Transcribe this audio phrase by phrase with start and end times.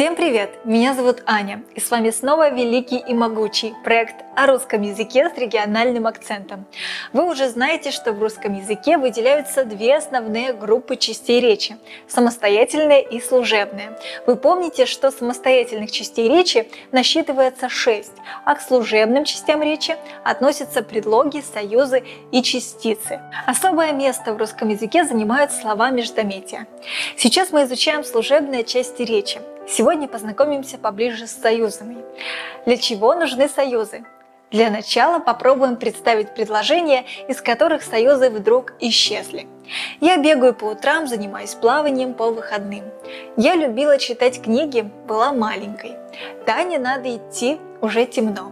[0.00, 0.48] Всем привет!
[0.64, 5.36] Меня зовут Аня, и с вами снова великий и могучий проект о русском языке с
[5.36, 6.64] региональным акцентом.
[7.12, 11.76] Вы уже знаете, что в русском языке выделяются две основные группы частей речи–
[12.08, 13.98] самостоятельная и служебная.
[14.26, 21.42] Вы помните, что самостоятельных частей речи насчитывается шесть, а к служебным частям речи относятся предлоги,
[21.42, 23.20] союзы и частицы.
[23.46, 26.66] Особое место в русском языке занимают слова междометия.
[27.18, 29.42] Сейчас мы изучаем служебные части речи.
[29.68, 31.98] Сегодня познакомимся поближе с союзами.
[32.66, 34.04] Для чего нужны союзы?
[34.50, 39.46] Для начала попробуем представить предложения, из которых союзы вдруг исчезли.
[40.00, 42.82] Я бегаю по утрам, занимаюсь плаванием по выходным.
[43.36, 45.96] Я любила читать книги, была маленькой.
[46.46, 48.50] Тане надо идти, уже темно.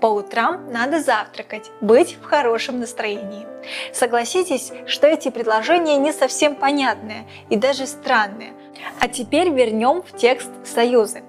[0.00, 3.46] По утрам надо завтракать, быть в хорошем настроении.
[3.92, 8.52] Согласитесь, что эти предложения не совсем понятные и даже странные.
[9.00, 11.22] А теперь вернем в текст союзы.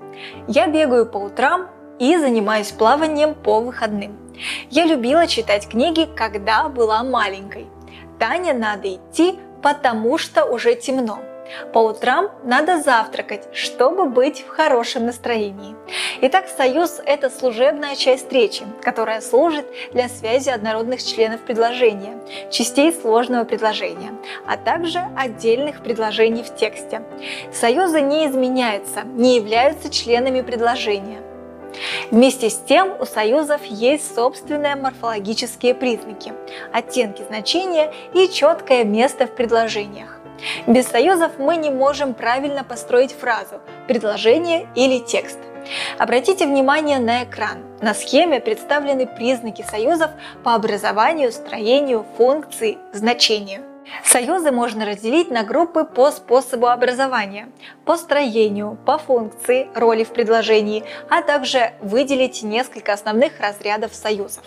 [0.48, 1.70] Я бегаю по утрам
[2.00, 4.18] и занимаюсь плаванием по выходным.
[4.70, 7.68] Я любила читать книги, когда была маленькой.
[8.20, 11.20] Таня надо идти, потому что уже темно.
[11.74, 15.76] По утрам надо завтракать, чтобы быть в хорошем настроении.
[16.22, 22.18] Итак, союз– это служебная часть речи, которая служит для связи однородных членов предложения,
[22.52, 24.12] частей сложного предложения,
[24.48, 27.04] а также отдельных предложений в тексте.
[27.52, 31.22] Союзы не изменяются, не являются членами предложения.
[32.12, 36.34] Вместе с тем у союзов есть собственные морфологические признаки,
[36.72, 40.23] оттенки значения и четкое место в предложениях.
[40.68, 45.40] Без союзов мы не можем правильно построить фразу, предложение или текст.
[45.98, 47.64] Обратите внимание на экран.
[47.82, 50.12] На схеме представлены признаки союзов
[50.44, 53.73] по образованию, строению, функции, значению.
[54.04, 57.50] Союзы можно разделить на группы по способу образования,
[57.86, 64.44] по строению, по функции, роли в предложении, а также выделить несколько основных разрядов союзов.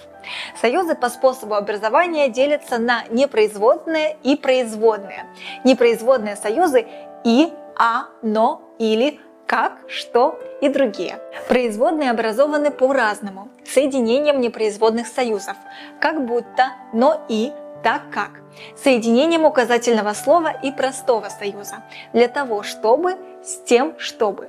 [0.60, 5.26] Союзы по способу образования делятся на непроизводные и производные.
[5.64, 6.86] Непроизводные союзы
[7.24, 11.18] и, а, но, или, как, что и другие.
[11.48, 15.56] Производные образованы по-разному, соединением непроизводных союзов,
[16.00, 17.52] как будто, но и,
[17.82, 18.30] так как,
[18.76, 24.48] соединением указательного слова и простого союза, для того чтобы, с тем чтобы,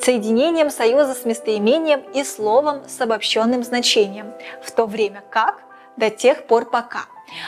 [0.00, 4.32] соединением союза с местоимением и словом с обобщенным значением,
[4.62, 5.62] в то время как,
[5.96, 7.06] до тех пор пока,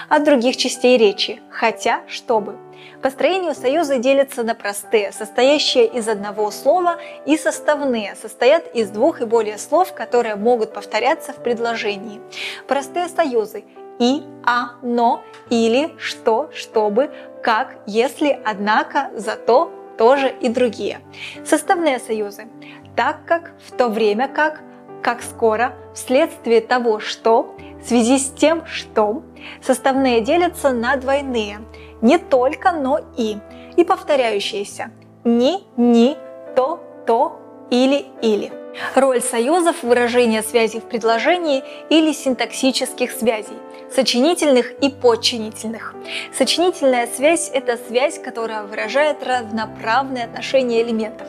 [0.08, 2.56] от других частей речи, хотя, чтобы.
[3.02, 3.54] По строению
[4.00, 9.92] делятся на простые, состоящие из одного слова, и составные, состоят из двух и более слов,
[9.92, 12.20] которые могут повторяться в предложении.
[12.66, 13.64] Простые союзы
[13.98, 17.10] и, а, но, или, что, чтобы,
[17.42, 21.00] как, если, однако, зато, тоже и другие.
[21.44, 22.48] Составные союзы.
[22.94, 24.60] Так как, в то время как,
[25.02, 29.22] как скоро, вследствие того, что, в связи с тем, что.
[29.62, 31.60] Составные делятся на двойные.
[32.02, 33.38] Не только, но и.
[33.76, 34.90] И повторяющиеся.
[35.24, 36.16] Ни, ни,
[36.54, 37.40] то, то,
[37.70, 38.52] или, или.
[38.94, 43.56] Роль союзов– выражение связи в предложении или синтаксических связей,
[43.94, 45.94] сочинительных и подчинительных.
[46.36, 51.26] Сочинительная связь– это связь, которая выражает равноправные отношения элементов.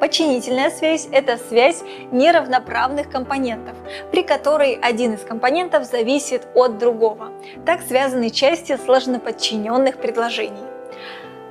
[0.00, 3.76] Подчинительная связь– это связь неравноправных компонентов,
[4.10, 7.32] при которой один из компонентов зависит от другого.
[7.64, 10.64] Так связаны части сложноподчиненных предложений.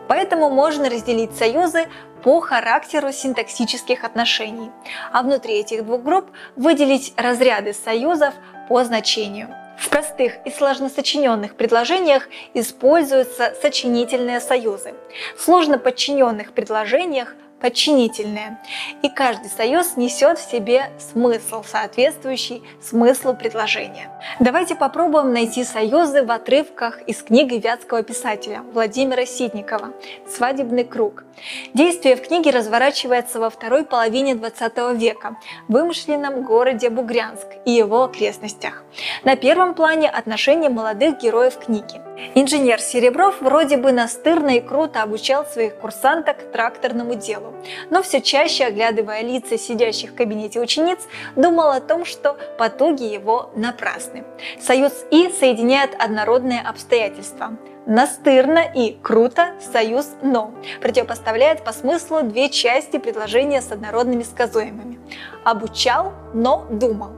[0.07, 1.87] Поэтому можно разделить союзы
[2.23, 4.71] по характеру синтаксических отношений,
[5.11, 8.33] а внутри этих двух групп выделить разряды союзов
[8.67, 9.47] по значению.
[9.89, 14.94] В простых и сложно сочиненных предложениях используются сочинительные союзы.
[15.35, 18.59] В сложно подчиненных предложениях подчинительное.
[19.01, 24.09] И каждый союз несет в себе смысл, соответствующий смыслу предложения.
[24.39, 29.93] Давайте попробуем найти союзы в отрывках из книги вятского писателя Владимира Ситникова
[30.27, 31.23] «Свадебный круг».
[31.73, 38.03] Действие в книге разворачивается во второй половине 20 века в вымышленном городе Бугрянск и его
[38.03, 38.83] окрестностях.
[39.23, 42.08] На первом плане отношения молодых героев книги.
[42.36, 47.54] Инженер Серебров вроде бы настырно и круто обучал своих курсанток тракторному делу,
[47.89, 51.00] но все чаще, оглядывая лица сидящих в кабинете учениц,
[51.36, 54.24] думал о том, что потуги его напрасны.
[54.60, 57.57] Союз И соединяет однородные обстоятельства.
[57.85, 64.99] Настырно и круто союз но противопоставляет по смыслу две части предложения с однородными сказуемыми.
[65.43, 67.11] Обучал, но думал.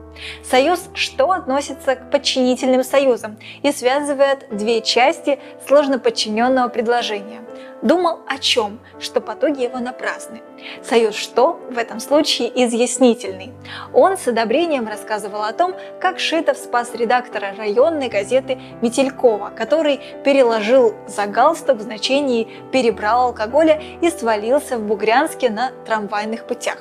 [0.44, 7.42] Союз «что» относится к подчинительным союзам и связывает две части сложно подчиненного предложения.
[7.82, 10.42] Думал о чем, что потуги его напрасны.
[10.84, 13.52] Союз «что» в этом случае изъяснительный.
[13.94, 20.94] Он с одобрением рассказывал о том, как Шитов спас редактора районной газеты Метелькова, который переложил
[21.08, 26.78] за галстук в значении «перебрал алкоголя» и свалился в Бугрянске на трамвайных путях.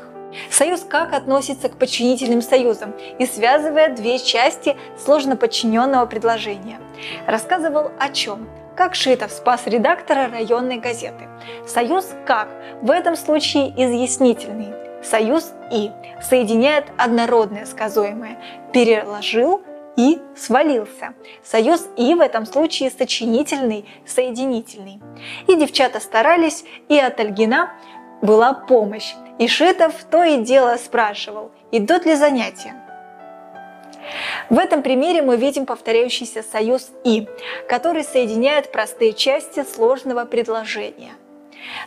[0.50, 6.78] Союз как относится к подчинительным союзам и связывает две части сложно подчиненного предложения.
[7.26, 8.48] Рассказывал о чем?
[8.76, 11.28] Как Шитов спас редактора районной газеты.
[11.66, 12.48] Союз как?
[12.82, 14.72] В этом случае изъяснительный.
[15.02, 15.90] Союз и
[16.22, 18.38] соединяет однородное сказуемое.
[18.72, 19.62] Переложил
[19.96, 21.14] и свалился.
[21.42, 25.00] Союз и в этом случае сочинительный, соединительный.
[25.46, 27.72] И девчата старались, и от Альгина
[28.22, 29.14] была помощь.
[29.38, 32.74] И Шитов то и дело спрашивал, идут ли занятия.
[34.48, 37.28] В этом примере мы видим повторяющийся союз «и»,
[37.68, 41.12] который соединяет простые части сложного предложения.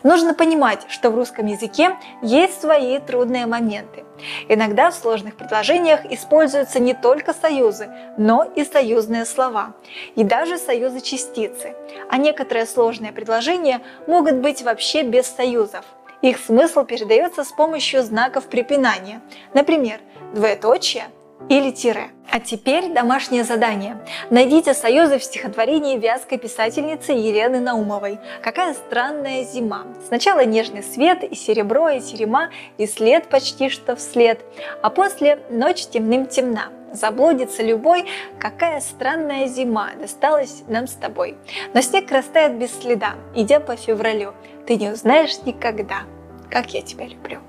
[0.04, 4.04] Нужно понимать, что в русском языке есть свои трудные моменты.
[4.48, 9.74] Иногда в сложных предложениях используются не только союзы, но и союзные слова,
[10.16, 11.76] и даже союзы частицы.
[12.10, 15.86] А некоторые сложные предложения могут быть вообще без союзов–
[16.24, 19.20] их смысл передается с помощью знаков препинания,
[19.54, 20.00] например,
[20.34, 21.04] двоеточие
[21.50, 22.10] или тире.
[22.30, 23.98] А теперь домашнее задание.
[24.30, 28.20] Найдите союзы в стихотворении вязкой писательницы Елены Наумовой.
[28.42, 29.86] Какая странная зима.
[30.08, 34.44] Сначала нежный свет, и серебро, и терема, и след почти что вслед.
[34.82, 36.70] А после ночь темным темна.
[36.92, 38.06] Заблудится любой,
[38.40, 41.36] какая странная зима досталась нам с тобой.
[41.74, 44.34] Но снег растает без следа, идя по февралю.
[44.68, 46.04] Ты не узнаешь никогда,
[46.50, 47.40] как я тебя люблю.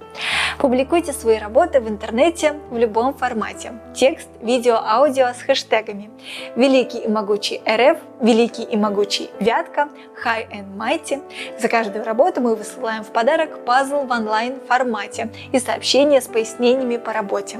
[0.59, 3.73] Публикуйте свои работы в интернете в любом формате.
[3.95, 6.11] Текст, видео, аудио с хэштегами
[6.57, 9.89] «Великий и могучий РФ», «Великий и могучий Вятка»,
[10.25, 11.23] «High and Mighty».
[11.61, 16.97] За каждую работу мы высылаем в подарок пазл в онлайн формате и сообщения с пояснениями
[16.97, 17.59] по работе.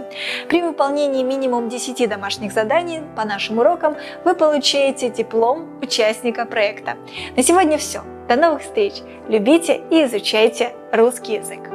[0.49, 6.97] При выполнении минимум 10 домашних заданий по нашим урокам вы получаете диплом участника проекта.
[7.37, 8.03] На сегодня все.
[8.29, 8.95] До новых встреч!
[9.29, 11.74] Любите и изучайте русский язык!